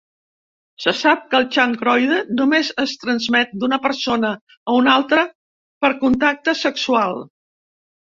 [0.83, 4.31] Se sap que el xancroide només es transmet d'una persona
[4.71, 5.27] a una altra
[5.85, 7.15] per contacte sexual.